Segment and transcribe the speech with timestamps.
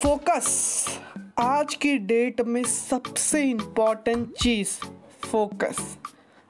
[0.00, 0.86] Focus.
[1.38, 4.70] आज की date में सबसे इंपॉर्टेंट चीज़
[5.26, 5.76] फोकस।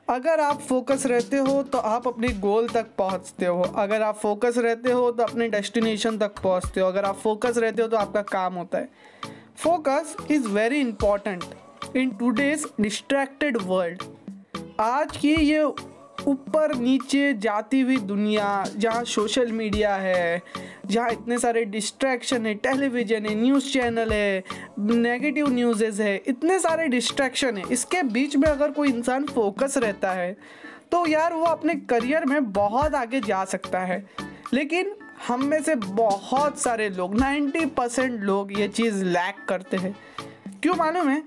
[0.09, 4.59] अगर आप फोकस रहते हो तो आप अपने गोल तक पहुँचते हो। अगर आप फोकस
[4.59, 8.23] रहते हो तो अपने डेस्टिनेशन तक पहुँचते हो। अगर आप फोकस रहते हो तो आपका
[8.23, 8.89] काम होता है।
[9.57, 11.45] Focus is very important
[11.97, 14.03] in today's distracted world.
[14.81, 15.63] आज की ये
[16.27, 20.43] ऊपर नीचे जाती हुई दुनिया, जहाँ सोशल मीडिया है,
[20.87, 24.43] जहाँ इतने सारे डिस्ट्रैक्शन है टेलीविज़न है न्यूज़ चैनल है
[24.79, 30.13] नेगेटिव न्यूज़ है, इतने सारे डिस्ट्रैक्शन है। इसके बीच में अगर कोई इंसान फोकस रहता
[30.13, 30.37] है
[30.93, 34.05] तो यार वो अपने करियर में बहुत आगे जा सकता है।
[34.55, 34.93] लेकिन
[35.29, 39.97] हम में से बहुत सारे लोग 90 परसेंट लोग ये चीज़ लैक करते हैं।
[40.63, 41.23] क्यों मालूम है?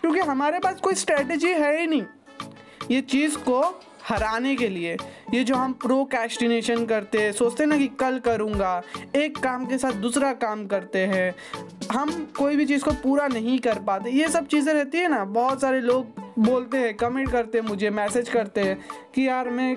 [0.00, 2.02] क्योंकि हमारे पास कोई स्ट्रेटजी है ही नहीं।
[2.90, 3.60] ये चीज़ को
[4.08, 4.96] हराने के लिए।
[5.34, 8.82] ये जो हम प्रोकैस्टिनेशन करते हैं, सोचते ना कि कल करूँगा,
[9.16, 11.34] एक काम के साथ दूसरा काम करते हैं,
[11.92, 15.24] हम कोई भी चीज़ को पूरा नहीं कर पाते। ये सब चीज़ें रहती है ना,
[15.24, 18.78] बहुत सारे लोग बोलते हैं कमेंट करते हैं मुझे मैसेज करते हैं
[19.14, 19.76] कि यार मैं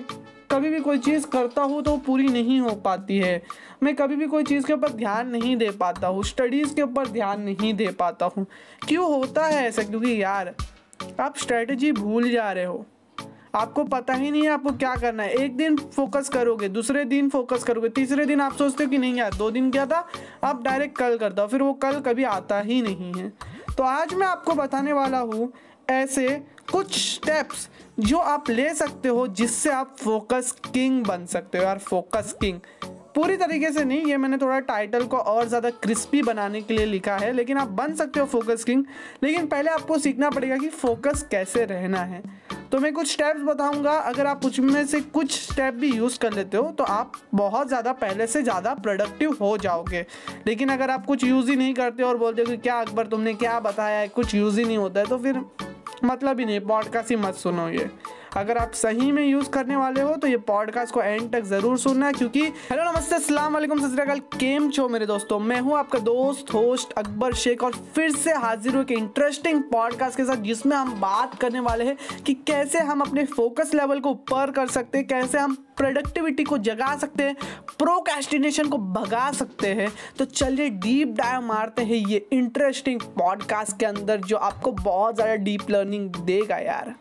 [0.50, 3.42] कभी भी कोई चीज़ करता हूँ तो पूरी नहीं हो पाती है।
[3.82, 7.08] मैं कभी भी कोई चीज़ के ऊपर ध्यान नहीं दे पाता हूँ स्टडीज़ के ऊपर
[7.08, 8.46] ध्यान नहीं दे पाता हूँ।
[8.88, 9.82] क्यों होता है ऐसा?
[9.82, 10.54] क्योंकि यार,
[11.20, 12.86] आप स्ट्रेटजी भूल जा रहे हो।
[13.56, 17.28] आपको पता ही नहीं है आपको क्या करना है। एक दिन फोकस करोगे, दूसरे दिन
[17.28, 20.06] फोकस करोगे, तीसरे दिन आप सोचते हो कि नहीं यार, दो दिन क्या था?
[20.44, 23.28] आप डायरेक्ट कल करता हो, फिर वो कल कभी आता ही नहीं है।
[23.76, 25.52] तो आज मैं आपको बताने वाला हूँ
[25.90, 26.28] ऐसे
[26.72, 27.68] कुछ स्टेप्स
[28.00, 32.58] जो आप ले सकते हो जिससे आप फोकस किंग बन सकते हो यार फोकस किंग
[33.14, 36.86] पूरी तरीके से नहीं, ये मैंने थोड़ा टाइटल को और ज़्यादा क्रिस्पी बनाने के लिए
[36.86, 38.84] लिखा है, लेकिन आप बन सकते हो फोकस किंग
[39.22, 42.22] लेकिन पहले आपको सीखना पड़ेगा कि फोकस कैसे रहना है।
[42.76, 46.32] तो मैं कुछ स्टेप्स बताऊँगा। अगर आप कुछ में से कुछ स्टेप भी यूज़ कर
[46.32, 50.04] लेते हो तो आप बहुत ज़्यादा पहले से ज़्यादा प्रोडक्टिव हो जाओगे।
[50.46, 53.34] लेकिन अगर आप कुछ यूज़ ही नहीं करते और बोलते हो कि क्या अकबर तुमने
[53.34, 55.40] क्या बताया है, कुछ यूज़ ही नहीं होता है तो फिर
[56.04, 57.90] मतलब ही नहीं पॉडकास्ट ही मत सुनो ये।
[58.36, 61.78] अगर आप सही में यूज़ करने वाले हो तो ये पॉडकास्ट को एंड तक ज़रूर
[61.78, 65.38] सुनना, क्योंकि हेलो, नमस्ते अस्सलाम वालेकुम सत केम छो मेरे दोस्तों?
[65.40, 70.16] मैं हूँ आपका दोस्त होस्ट अकबर शेख, और फिर से हाजिर हूँ एक इंटरेस्टिंग पॉडकास्ट
[70.16, 71.96] के साथ, जिसमें हम बात करने वाले हैं
[72.26, 76.58] कि कैसे हम अपने फोकस लेवल को ऊपर कर सकते हैं, कैसे हम प्रोडक्टिविटी को
[76.60, 77.36] जगा सकते हैं
[77.78, 83.86] प्रोकैस्टिनेशन को भगा सकते हैं। तो चलिए डीप डाइव मारते हैं ये इंटरेस्टिंग पॉडकास्ट के
[83.86, 86.94] अंदर, जो आपको बहुत ज़्यादा डीप लर्निंग देगा यार।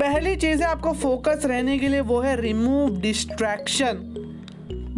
[0.00, 4.06] पहली चीज़ है आपको फोकस रहने के लिए वो है रिमूव डिस्ट्रैक्शन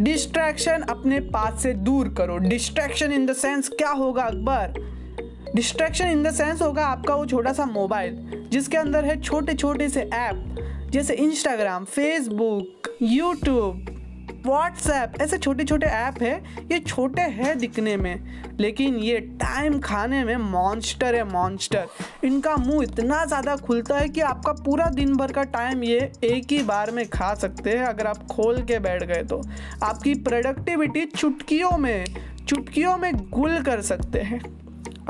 [0.01, 2.37] डिस्ट्रैक्शन अपने पास से दूर करो.
[2.39, 5.53] डिस्ट्रैक्शन इन द सेंस क्या होगा, Akbar?
[5.55, 9.89] Distraction in the sense होगा आपका वो छोटा सा मोबाइल जिसके अंदर है छोटे छोटे
[9.89, 14.02] से ऐप जैसे इंस्टाग्राम फेसबुक यूट्यूब
[14.47, 16.33] व्हाट्सएप ऐसे छोटे छोटे ऐप है,
[16.73, 21.87] ये छोटे हैं दिखने में, लेकिन ये टाइम खाने में मॉन्स्टर है मॉन्स्टर
[22.25, 26.53] इनका मुँह इतना ज़्यादा खुलता है कि आपका पूरा दिन भर का टाइम ये एक
[26.53, 29.43] ही बार में खा सकते हैं, अगर आप खोल के बैठ गए तो.
[29.83, 32.05] आपकी प्रोडक्टिविटी चुटकियों में
[32.49, 34.41] चुटकियों में गुल कर सकते हैं.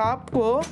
[0.01, 0.63] आपको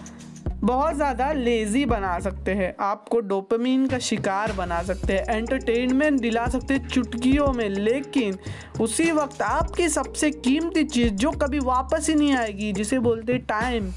[0.61, 6.47] बहुत ज़्यादा लेज़ी बना सकते हैं। आपको डोपामीन का शिकार बना सकते हैं एंटरटेनमेंट दिला
[6.49, 8.37] सकते हैं चुटकियों में, लेकिन
[8.81, 13.91] उसी वक्त आपकी सबसे कीमती चीज़ जो कभी वापस ही नहीं आएगी, जिसे बोलते टाइम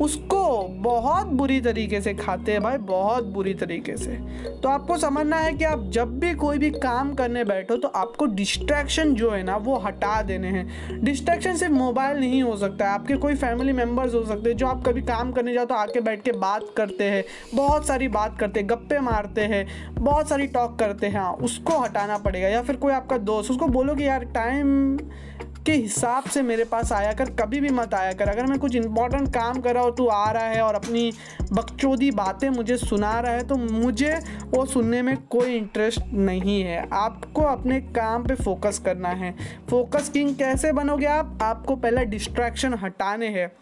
[0.00, 4.16] उसको बहुत बुरी तरीके से खाते हैं भाई, बहुत बुरी तरीके से।
[4.62, 8.26] तो आपको समझना है कि आप जब भी कोई भी काम करने बैठो तो आपको
[8.26, 12.90] डिस्ट्रैक्शन जो है ना, वो हटा देने हैं। डिस्ट्रैक्शन सिर्फ़ मोबाइल नहीं हो सकता है,
[12.90, 16.00] आपके कोई फैमिली मेंबर्स हो सकते हैं, जो आप कभी काम करने जाओ तो आके
[16.00, 20.46] बैठ के बात करते हैं, बहुत सारी बात करते हैं, गप्पे मारते हैं, बहुत सारी
[20.48, 24.06] टॉक करते हैं। हाँ उसको हटाना पड़ेगा, या फिर कोई आपका दोस्त, उसको बोलो कि
[24.06, 24.98] यार टाइम
[25.66, 28.76] के हिसाब से मेरे पास आया कर, कभी भी मत आया कर। अगर मैं कुछ
[28.76, 31.12] इंपॉर्टेंट काम कर रहा हूँ, तू आ रहा है और अपनी
[31.52, 34.12] बकचोदी बातें मुझे सुना रहा है तो मुझे
[34.44, 39.34] वो सुनने में कोई इंटरेस्ट नहीं है। आपको अपने काम पे फोकस करना है।
[39.70, 41.38] फोकस किंग कैसे बनोगे आप?
[41.42, 43.52] आपको पहले डिस्ट्रैक्शन हटाने हैं।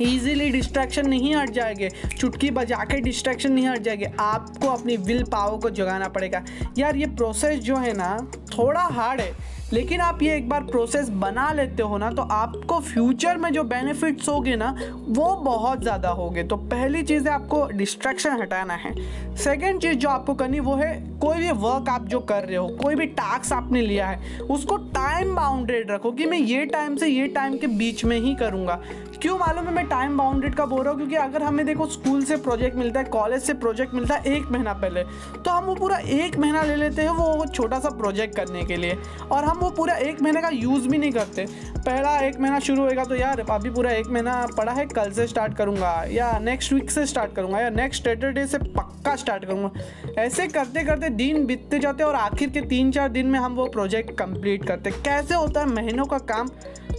[0.00, 1.88] ईजिली डिस्ट्रैक्शन नहीं हट जाएँगे।
[2.18, 6.44] चुटकी बजा के डिस्ट्रैक्शन नहीं हट जाएँगे। आपको अपनी विल पावर को जगाना पड़ेगा।
[6.78, 8.16] यार, ये प्रोसेस जो है ना,
[8.58, 12.78] थोड़ा हार्ड है। लेकिन आप ये एक बार प्रोसेस बना लेते हो ना तो आपको
[12.82, 17.66] फ्यूचर में जो बेनिफिट्स होगे ना, वो बहुत ज़्यादा होगे। तो पहली चीज़ है आपको
[17.68, 18.94] डिस्ट्रैक्शन हटाना है।
[19.36, 22.68] सेकेंड चीज़ जो आपको करनी, वो है कोई भी वर्क आप जो कर रहे हो,
[22.82, 27.08] कोई भी टास्क आपने लिया है, उसको टाइम बाउंडेड रखो कि मैं ये टाइम से
[27.08, 28.80] ये टाइम के बीच में ही करूँगा।
[29.22, 30.98] क्यों मालूम है मैं टाइम बाउंडेड का बोल रहा हूँ?
[30.98, 34.50] क्योंकि अगर हमें देखो स्कूल से प्रोजेक्ट मिलता है कॉलेज से प्रोजेक्ट मिलता है एक
[34.52, 35.02] महीना पहले
[35.36, 38.76] तो हम वो पूरा एक महीना ले लेते हैं वो छोटा सा प्रोजेक्ट करने के
[38.76, 38.98] लिए।
[39.30, 42.82] और हम वो पूरा एक महीने का यूज़ भी नहीं करते। पहला एक महीना शुरू
[42.82, 46.72] होएगा तो यार, अभी पूरा एक महीना पड़ा है, कल से स्टार्ट करूँगा, या नेक्स्ट
[46.72, 51.44] वीक से स्टार्ट करूँगा, या नेक्स्ट सैटरडे से पक्का स्टार्ट करूँगा। ऐसे करते करते दिन
[51.46, 55.34] बीतते जाते और आखिर के तीन चार दिन में हम वो प्रोजेक्ट कंप्लीट करते कैसे
[55.34, 56.50] होता है, महीनों का काम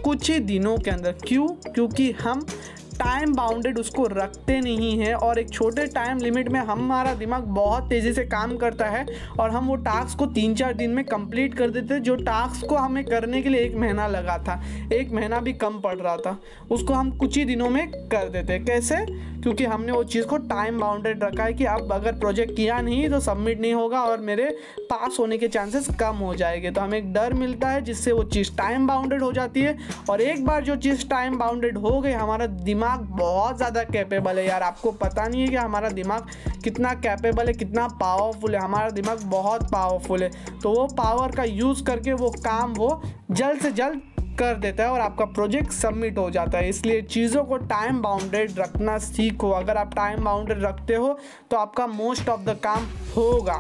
[0.04, 1.48] कुछ ही दिनों के अंदर। क्यों?
[1.48, 2.46] क्योंकि हम
[2.94, 7.90] टाइम बाउंडेड उसको रखते नहीं हैं और एक छोटे टाइम लिमिट में हमारा दिमाग बहुत
[7.90, 9.06] तेज़ी से काम करता है
[9.40, 12.76] और हम वो टास्क को तीन चार दिन में कंप्लीट कर देते जो टास्क को
[12.76, 14.62] हमें करने के लिए एक महीना लगा था।
[14.94, 16.40] एक महीना भी कम पड़ रहा था।
[16.72, 18.96] उसको हम कुछ ही दिनों में कर देते कैसे?
[19.44, 23.10] क्योंकि हमने वो चीज़ को टाइम बाउंडेड रखा है कि अब अगर प्रोजेक्ट किया नहीं
[23.10, 26.98] तो सबमिट नहीं होगा और मेरे पास होने के चांसेस कम हो जाएँगे। तो हमें
[26.98, 29.78] एक डर मिलता है जिससे वो चीज़ टाइम बाउंडेड हो जाती है।
[30.10, 34.46] और एक बार जो चीज़ टाइम बाउंडेड हो गई, हमारा दिमाग बहुत ज़्यादा कैपेबल है
[34.48, 36.28] यार। आपको पता नहीं है कि हमारा दिमाग
[36.64, 41.44] कितना कैपेबल है, कितना पावरफुल है। हमारा दिमाग बहुत पावरफुल है। तो वो पावर का
[41.44, 43.02] यूज़ करके वो काम वो
[43.32, 44.02] जल्द से जल्द
[44.40, 48.60] कर देता है और आपका प्रोजेक्ट सबमिट हो जाता है। इसलिए चीज़ों को टाइम बाउंडेड
[48.60, 51.18] रखना सीखो। अगर आप टाइम बाउंडेड रखते हो
[51.52, 52.88] तो आपका मोस्ट ऑफ़ द काम
[53.18, 53.60] होगा।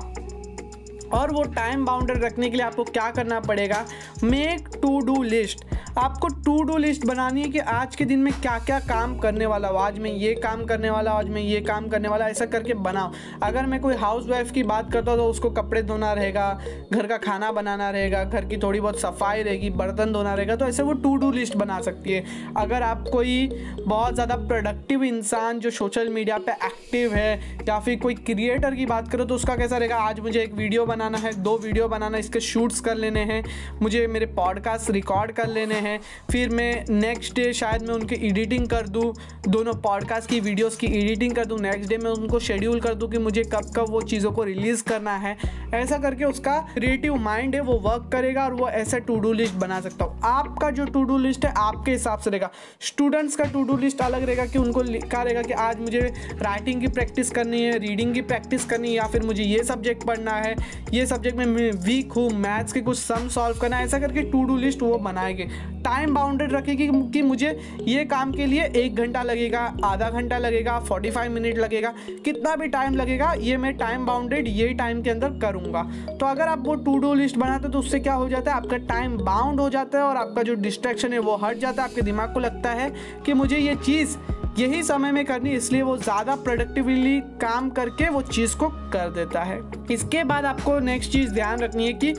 [1.13, 3.85] और वो टाइम बाउंडेड रखने के लिए आपको क्या करना पड़ेगा?
[4.23, 5.65] मेक टू डू लिस्ट
[5.97, 9.45] आपको टू डू लिस्ट बनानी है कि आज के दिन में क्या क्या काम करने
[9.45, 12.45] वाला हूँ, आज मैं ये काम करने वाला आज मैं ये काम करने वाला ऐसा
[12.45, 13.11] करके बनाओ।
[13.43, 16.47] अगर मैं कोई हाउस वाइफ की बात करता हूँ तो उसको कपड़े धोना रहेगा,
[16.93, 20.65] घर का खाना बनाना रहेगा, घर की थोड़ी बहुत सफ़ाई रहेगी, बर्तन धोना रहेगा तो
[20.65, 22.23] ऐसे वो टू डू लिस्ट बना सकती है।
[22.57, 23.47] अगर आप कोई
[23.79, 28.85] बहुत ज़्यादा प्रोडक्टिव इंसान जो सोशल मीडिया पर एक्टिव है, या फिर कोई क्रिएटर की
[28.85, 32.17] बात करो तो उसका कैसा रहेगा, आज मुझे एक वीडियो बनाना है, दो वीडियो बनाना
[32.17, 33.43] है, इसके शूट्स कर लेने हैं,
[33.81, 35.99] मुझे मेरे पॉडकास्ट रिकॉर्ड कर लेने हैं।
[36.31, 39.13] फिर मैं नेक्स्ट डे शायद मैं उनकी एडिटिंग कर दूँ,
[39.47, 43.09] दोनों पॉडकास्ट की वीडियोस की एडिटिंग कर दूँ। नेक्स्ट डे मैं उनको शेड्यूल कर दूँ
[43.09, 45.37] कि मुझे कब कब वो चीज़ों को रिलीज़ करना है।
[45.73, 49.53] ऐसा करके उसका क्रिएटिव माइंड है, वो वर्क करेगा और वो ऐसा टू डू लिस्ट
[49.55, 52.49] बना सकता हूँ। आपका जो टू डू लिस्ट है, आपके हिसाब से रहेगा।
[52.81, 56.01] स्टूडेंट्स का टू डू लिस्ट अलग रहेगा कि उनको लिखा रहेगा कि आज मुझे
[56.41, 60.03] राइटिंग की प्रैक्टिस करनी है रीडिंग की प्रैक्टिस करनी है, या फिर मुझे ये सब्जेक्ट
[60.03, 60.55] पढ़ना है।
[60.93, 64.43] ये सब्जेक्ट में वीक हूँ मैथ्स के कुछ सम सॉल्व करना है। ऐसा करके टू
[64.43, 65.49] डू लिस्ट वो बनाएँगे।
[65.83, 67.49] टाइम बाउंडेड रखेगी कि मुझे
[67.81, 71.93] ये काम के लिए एक घंटा लगेगा, आधा घंटा लगेगा फोर्टी फाइव मिनट लगेगा,
[72.25, 76.47] कितना भी टाइम लगेगा, ये मैं टाइम बाउंडेड ये टाइम के अंदर करूँगा। तो अगर
[76.47, 78.57] आप वो टू डू लिस्ट बनाते तो उससे क्या हो जाता है?
[78.57, 81.89] आपका टाइम बाउंड हो जाता है और आपका जो डिस्ट्रैक्शन है वो हट जाता है।
[81.89, 82.93] आपके दिमाग को लगता है
[83.25, 84.17] कि मुझे ये चीज़
[84.59, 89.43] यही समय में करनी इसलिए वो ज़्यादा प्रोडक्टिवली काम करके वो चीज़ को कर देता
[89.43, 89.59] है।
[89.91, 92.13] इसके बाद आपको नेक्स्ट चीज़ ध्यान रखनी है कि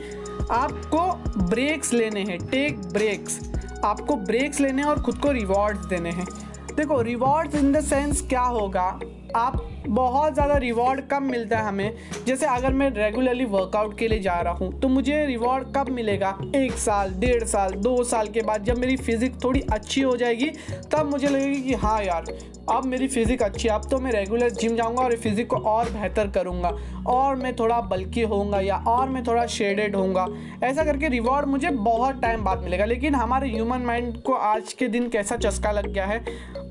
[0.51, 1.01] आपको
[1.45, 3.39] ब्रेक्स लेने हैं टेक ब्रेक्स
[3.83, 6.27] आपको ब्रेक्स लेने हैं और खुद को रिवॉर्ड्स देने हैं।
[6.75, 8.99] देखो रिवॉर्ड्स इन द सेंस क्या होगा?
[9.35, 11.93] आप बहुत ज़्यादा रिवॉर्ड कब मिलता है हमें?
[12.27, 16.37] जैसे अगर मैं रेगुलरली वर्कआउट के लिए जा रहा हूँ तो मुझे रिवॉर्ड कब मिलेगा?
[16.55, 20.49] एक साल, डेढ़ साल, दो साल के बाद जब मेरी फिज़िक थोड़ी अच्छी हो जाएगी,
[20.91, 22.33] तब मुझे लगेगी कि हाँ यार,
[22.69, 25.89] अब मेरी फिज़िक अच्छी है, अब तो मैं रेगुलर जिम जाऊँगा और फिज़िक को और
[25.89, 26.75] बेहतर करूँगा।
[27.07, 30.27] और मैं थोड़ा बल्कि होऊँगा या और मैं थोड़ा शेडेड होऊँगा।
[30.63, 34.87] ऐसा करके रिवॉर्ड मुझे बहुत टाइम बाद मिलेगा। लेकिन हमारे ह्यूमन माइंड को आज के
[34.87, 36.23] दिन कैसा चस्का लग गया है?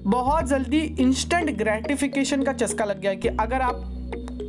[0.06, 3.90] बहुत जल्दी इंस्टेंट ग्रेटिफिकेशन का चस्का लग गया है कि अगर आप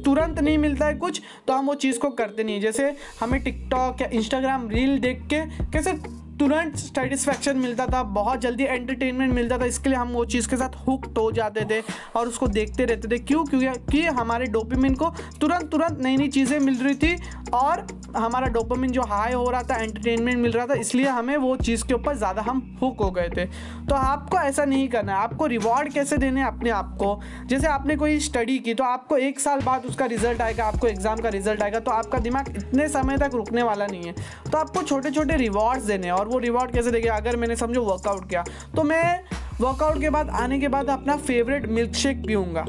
[0.06, 4.02] तुरंत नहीं मिलता है कुछ तो हम वो चीज़ को करते नहीं जैसे हमें टिकटॉक
[4.02, 5.94] या इंस्टाग्राम रील देख के कैसे
[6.40, 10.58] तुरंत सेटिस्फैक्शन मिलता था, बहुत जल्दी एंटरटेनमेंट मिलता था, इसके लिए हम वो चीज़ के
[10.58, 11.82] साथ हुक्ड हो जाते थे
[12.16, 13.44] और उसको देखते रहते थे। क्यों?
[13.46, 17.16] क्योंकि हमारे डोपामिन को तुरंत तुरंत नई नई चीज़ें मिल रही थी
[17.54, 21.56] और हमारा डोपामिन जो हाई हो रहा था एंटरटेनमेंट मिल रहा था, इसलिए हमें वो
[21.58, 23.46] चीज़ के ऊपर ज़्यादा हम हुक हो गए थे।
[23.86, 27.96] तो आपको ऐसा नहीं करना है। आपको रिवॉर्ड कैसे देने अपने आप को। जैसे आपने
[27.96, 31.62] कोई स्टडी की तो आपको एक साल बाद उसका रिज़ल्ट आएगा, आपको एग्ज़ाम का रिज़ल्ट
[31.64, 34.14] आएगा तो आपका दिमाग इतने समय तक रुकने वाला नहीं है।
[34.52, 37.16] तो आपको छोटे छोटे रिवॉर्ड्स देने और वो रिवॉर्ड कैसे देगा?
[37.16, 38.44] अगर मैंने समझो वर्कआउट किया
[38.76, 39.22] तो मैं
[39.62, 42.66] वर्कआउट के बाद, आने के बाद अपना फेवरेट मिल्क शेक पीऊँगा।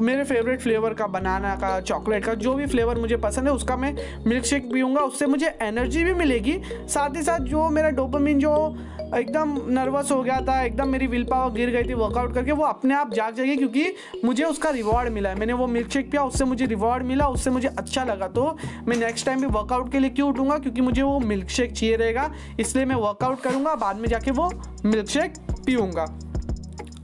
[0.00, 3.76] मेरे फेवरेट फ्लेवर का बनाना का चॉकलेट का, जो भी फ्लेवर मुझे पसंद है, उसका
[3.76, 3.94] मैं
[4.26, 8.52] मिल्क शेक पीऊँगा। उससे मुझे एनर्जी भी मिलेगी। साथ ही साथ जो मेरा डोपामिन जो
[9.14, 12.64] एकदम नर्वस हो गया था, एकदम मेरी विल पावर गिर गई थी वर्कआउट करके, वो
[12.64, 16.22] अपने आप जाग जाएगी क्योंकि मुझे उसका रिवॉर्ड मिला है। मैंने वो मिल्क शेक पिया,
[16.22, 18.56] उससे मुझे रिवॉर्ड मिला, उससे मुझे अच्छा लगा। तो
[18.88, 20.58] मैं नेक्स्ट टाइम भी वर्कआउट के लिए क्यों उठूँगा?
[20.58, 24.50] क्योंकि मुझे वो मिल्क शेक चाहिए रहेगा, इसलिए मैं वर्कआउट करूँगा, बाद में जाके वो
[24.84, 26.06] मिल्क शेक पीऊँगा।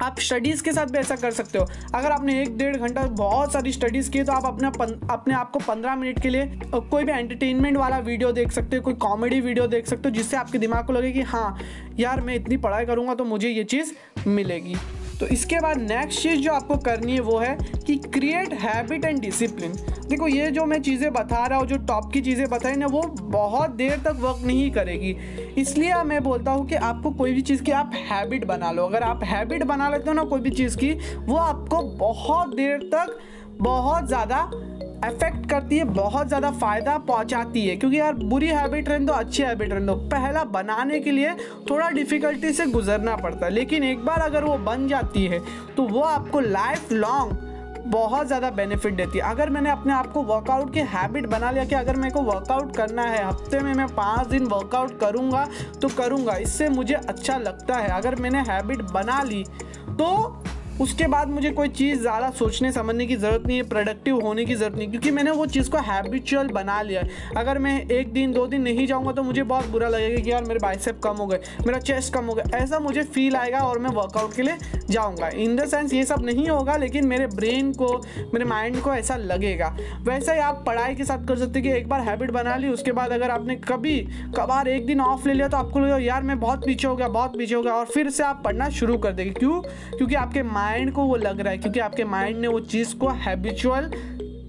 [0.03, 3.53] आप स्टडीज़ के साथ भी ऐसा कर सकते हो। अगर आपने एक डेढ़ घंटा बहुत
[3.53, 7.05] सारी स्टडीज़ की तो आप अपना पन, अपने आप को पंद्रह मिनट के लिए कोई
[7.05, 10.59] भी एंटरटेनमेंट वाला वीडियो देख सकते हो कोई कॉमेडी वीडियो देख सकते हो जिससे आपके
[10.59, 11.59] दिमाग को लगे कि हाँ
[11.99, 13.93] यार मैं इतनी पढ़ाई करूँगा तो मुझे ये चीज़
[14.29, 14.76] मिलेगी।
[15.20, 17.56] तो इसके बाद नेक्स्ट चीज़ जो आपको करनी है वो है
[17.87, 19.76] कि क्रिएट हैबिट एंड डिसिप्लिन
[20.08, 23.00] देखो, ये जो मैं चीज़ें बता रहा हूँ, जो टॉप की चीज़ें बताई ना, वो
[23.02, 25.11] बहुत देर तक वर्क नहीं करेगी।
[25.58, 29.02] इसलिए मैं बोलता हूँ कि आपको कोई भी चीज़ की आप हैबिट बना लो। अगर
[29.02, 33.18] आप हैबिट बना लेते हो ना कोई भी चीज़ की, वो आपको बहुत देर तक
[33.61, 34.50] बहुत ज़्यादा
[34.97, 39.43] अफेक्ट करती है, बहुत ज़्यादा फ़ायदा पहुंचाती है। क्योंकि यार, बुरी हैबिट रहने दो, अच्छी
[39.43, 41.35] हैबिट रहने दो। पहला, बनाने के लिए
[41.71, 45.41] थोड़ा डिफ़िकल्टी से गुजरना पड़ता है। लेकिन एक बार अगर वो बन जाती है
[45.76, 47.45] तो वो आपको लाइफ लॉन्ग
[47.87, 51.65] बहुत ज़्यादा बेनिफिट देती है। अगर मैंने अपने आप को वर्कआउट की हैबिट बना लिया
[51.65, 55.47] कि अगर मेरे को वर्कआउट करना है, हफ़्ते में मैं पाँच दिन वर्कआउट करूँगा
[55.83, 59.45] तो करूँगा। इससे मुझे अच्छा लगता है। अगर मैंने हैबिट बना ली
[59.91, 60.43] तो
[60.80, 64.54] उसके बाद मुझे कोई चीज़ ज़्यादा सोचने, समझने की ज़रूरत नहीं है प्रोडक्टिव होने की
[64.54, 68.33] ज़रूरत नहीं क्योंकि मैंने वो चीज़ को हैबिचुअल बना लिया है। अगर मैं एक दिन,
[68.33, 71.26] दो दिन नहीं जाऊँगा तो मुझे बहुत बुरा लगेगा कि यार मेरे बाइसेप कम हो
[71.26, 74.56] गए, मेरा चेस्ट कम हो गया। ऐसा मुझे फील आएगा और मैं वर्कआउट के लिए
[74.90, 77.92] जाऊँगा। इन द सेंस ये सब नहीं होगा, लेकिन मेरे ब्रेन को,
[78.35, 81.88] मेरे माइंड को ऐसा लगेगा। वैसे ही आप पढ़ाई के साथ कर सकते कि एक
[81.88, 83.99] बार हैबिट बना ली, उसके बाद अगर आपने कभी,
[84.37, 87.09] कभार एक दिन ऑफ़ ले लिया तो आपको लगेगा, यार मैं बहुत पीछे हो गया,
[87.09, 89.61] बहुत पीछे हो गया। और फिर से आप पढ़ना शुरू कर देंगे। क्यों?
[89.97, 93.08] क्योंकि आपके माइंड को वो लग रहा है, क्योंकि आपके माइंड ने वो चीज़ को
[93.08, 93.90] हैबिचुअल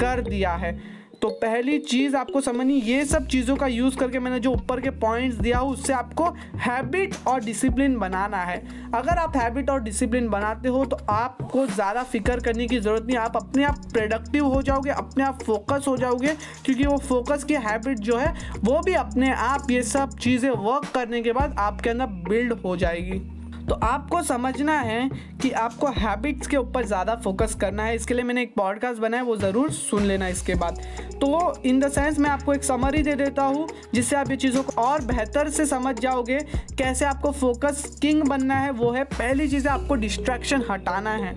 [0.01, 4.39] कर दिया है। तो पहली चीज़ आपको समझनी, ये सब चीज़ों का यूज़ करके मैंने
[4.39, 6.25] जो ऊपर के पॉइंट्स दिया हो उससे आपको
[6.57, 8.57] हैबिट और डिसिप्लिन बनाना है।
[8.95, 13.17] अगर आप हैबिट और डिसिप्लिन बनाते हो तो आपको ज़्यादा फ़िक्र करने की ज़रूरत नहीं,
[13.17, 17.53] आप अपने आप प्रोडक्टिव हो जाओगे, अपने आप फोकस हो जाओगे, क्योंकि वो फोकस की
[17.55, 21.89] हैबिट जो है, वो भी अपने आप ये सब चीज़ें वर्क करने के बाद आपके
[21.89, 23.21] अंदर बिल्ड हो जाएगी।
[23.69, 25.09] तो आपको समझना है
[25.41, 29.23] कि आपको हैबिट्स के ऊपर ज़्यादा फोकस करना है। इसके लिए मैंने एक पॉडकास्ट बनाया
[29.23, 30.79] है वो ज़रूर सुन लेना इसके बाद।
[31.21, 34.63] तो इन द सेंस मैं आपको एक समरी दे देता हूँ, जिससे आप ये चीज़ों
[34.63, 36.39] को और बेहतर से समझ जाओगे,
[36.77, 41.35] कैसे आपको फोकस किंग बनना है, वो है पहली चीज़ आपको डिस्ट्रैक्शन हटाना है।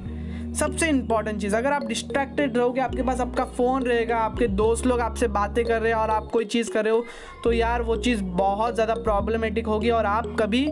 [0.55, 5.01] सबसे इंपॉर्टेंट चीज़, अगर आप डिस्ट्रैक्टेड रहोगे, आपके पास आपका फ़ोन रहेगा, आपके दोस्त लोग
[5.01, 7.05] आपसे बातें कर रहे हैं और आप कोई चीज़ कर रहे हो
[7.45, 10.67] तो यार वो चीज़ बहुत ज़्यादा प्रॉब्लमेटिक होगी और आप कभी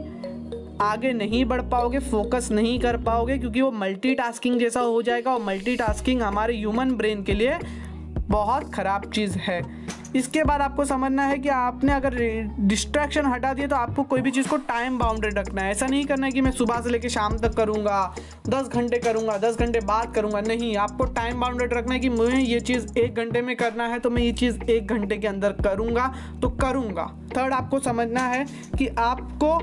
[0.81, 5.43] आगे नहीं बढ़ पाओगे फोकस नहीं कर पाओगे, क्योंकि वो मल्टीटास्किंग जैसा हो जाएगा और
[5.43, 7.59] मल्टीटास्किंग हमारे ह्यूमन ब्रेन के लिए
[8.21, 9.61] बहुत ख़राब चीज़ है।
[10.17, 12.15] इसके बाद आपको समझना है कि आपने अगर
[12.61, 16.05] डिस्ट्रैक्शन हटा दिया तो आपको कोई भी चीज़ को टाइम बाउंडेड रखना है। ऐसा नहीं
[16.05, 18.15] करना है कि मैं सुबह से लेकर शाम तक करूँगा,
[18.49, 22.39] दस घंटे करूँगा, दस घंटे बाद करूँगा, नहीं। आपको टाइम बाउंडेड रखना है कि मुझे
[22.39, 25.53] ये चीज़ एक घंटे में करना है तो मैं ये चीज़ एक घंटे के अंदर
[25.65, 27.07] करूँगा तो करूँगा।
[27.37, 28.45] थर्ड आपको समझना है
[28.79, 29.59] कि आपको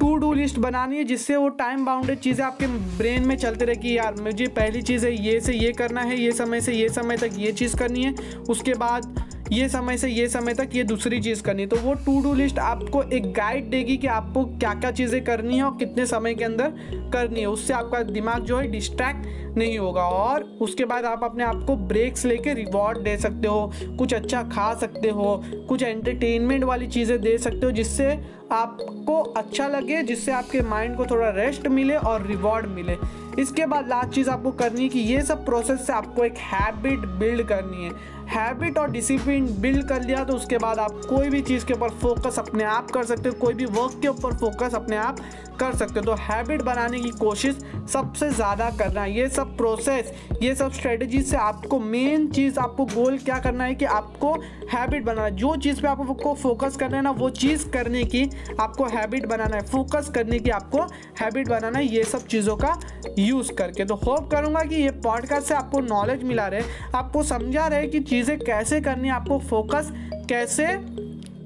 [0.00, 2.66] टू डू लिस्ट बनानी है, जिससे वो टाइम बाउंडेड चीज़ें आपके
[2.98, 6.20] ब्रेन में चलते रहे कि यार, मुझे पहली चीज़ है, ये से ये करना है,
[6.20, 8.14] ये समय से ये समय तक ये चीज़ करनी है,
[8.48, 9.14] उसके बाद
[9.52, 12.32] ये समय से ये समय तक ये दूसरी चीज़ करनी है। तो वो टू डू
[12.34, 16.34] लिस्ट आपको एक गाइड देगी कि आपको क्या क्या चीज़ें करनी है और कितने समय
[16.34, 16.72] के अंदर
[17.12, 21.44] करनी है। उससे आपका दिमाग जो है डिस्ट्रैक्ट नहीं होगा और उसके बाद आप अपने
[21.44, 26.64] आप को ब्रेक्स लेके रिवॉर्ड दे सकते हो, कुछ अच्छा खा सकते हो, कुछ एंटरटेनमेंट
[26.64, 28.06] वाली चीज़ें दे सकते हो, जिससे
[28.52, 32.96] आपको अच्छा लगे, जिससे आपके माइंड को थोड़ा रेस्ट मिले और रिवॉर्ड मिले।
[33.38, 37.06] इसके बाद लास्ट चीज़ आपको करनी है कि ये सब प्रोसेस से आपको एक हैबिट
[37.18, 37.92] बिल्ड करनी है।
[38.28, 41.88] हैबिट और डिसिप्लिन बिल्ड कर लिया तो उसके बाद आप कोई भी चीज़ के ऊपर
[42.02, 45.18] फोकस अपने आप कर सकते हो, कोई भी वर्क के ऊपर फोकस अपने आप
[45.60, 47.58] कर सकते हो। तो हैबिट बनाने की कोशिश
[47.92, 52.84] सबसे ज़्यादा करना है। ये सब प्रोसेस ये सब स्ट्रेटजी से आपको मेन चीज़, आपको
[52.86, 54.32] गोल क्या करना है कि आपको
[54.72, 58.28] हैबिट बनाना जो चीज़ पे आपको फोकस करना है ना, वो चीज़ करने की
[58.60, 60.82] आपको हैबिट बनाना है फोकस करने की आपको
[61.20, 62.78] हैबिट बनाना है, ये सब चीज़ों का
[63.18, 66.62] यूज़ करके। तो होप करूँगा कि ये पॉडकास्ट से आपको नॉलेज मिला रहे,
[66.94, 69.92] आपको समझा रहे कि चीज़ें कैसे करनी है, आपको फोकस
[70.28, 70.66] कैसे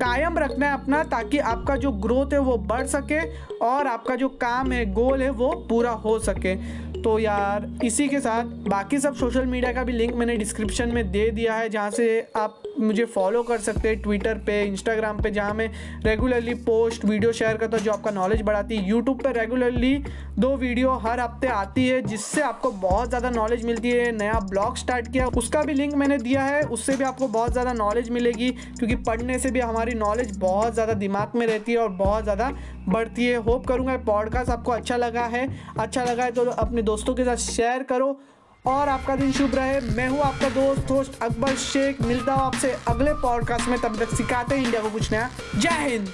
[0.00, 3.20] कायम रखना है अपना, ताकि आपका जो ग्रोथ है वो बढ़ सके
[3.58, 6.54] और आपका जो काम है गोल है, वो पूरा हो सके।
[7.02, 11.10] तो यार, इसी के साथ बाकी सब सोशल मीडिया का भी लिंक मैंने डिस्क्रिप्शन में
[11.12, 15.30] दे दिया है, जहाँ से आप मुझे फॉलो कर सकते हैं ट्विटर पे इंस्टाग्राम पे,
[15.30, 15.70] जहाँ मैं
[16.04, 19.96] रेगुलरली पोस्ट वीडियो शेयर करता हूँ जो आपका नॉलेज बढ़ाती है। यूट्यूब पर रेगुलरली
[20.38, 24.76] दो वीडियो हर हफ़्ते आती है, जिससे आपको बहुत ज़्यादा नॉलेज मिलती है। नया ब्लॉग
[24.76, 28.50] स्टार्ट किया, उसका भी लिंक मैंने दिया है, उससे भी आपको बहुत ज़्यादा नॉलेज मिलेगी,
[28.50, 32.50] क्योंकि पढ़ने से भी हमारी नॉलेज बहुत ज़्यादा दिमाग में रहती है और बहुत ज़्यादा
[32.88, 35.46] बढ़ती है। होप करूँगा पॉडकास्ट आपको अच्छा लगा है।
[35.78, 38.18] अच्छा लगा है तो अपने दोस्तों के साथ शेयर करो।
[38.66, 42.76] और आपका दिन शुभ रहे। मैं हूँ आपका दोस्त होस्ट अकबर शेख। मिलता हूँ आपसे
[42.88, 46.12] अगले पॉडकास्ट में। तब तक सिखाते इंडिया को कुछ नया। जय हिंद।